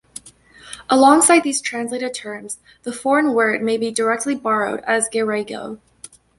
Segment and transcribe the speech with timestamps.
[0.89, 5.79] Alongside these translated terms, the foreign word may be directly borrowed as gairaigo.